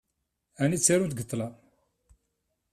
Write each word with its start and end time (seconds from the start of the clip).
Ɛni 0.61 0.77
ttarunt 0.79 1.11
deg 1.15 1.23
ṭṭlam? 1.25 1.53